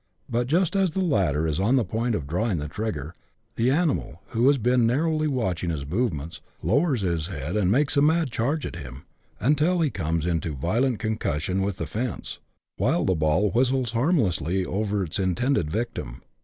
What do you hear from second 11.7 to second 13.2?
the fence, while the